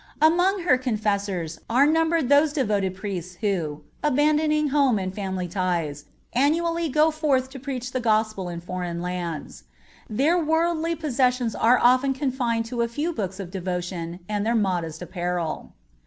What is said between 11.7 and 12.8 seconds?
often confined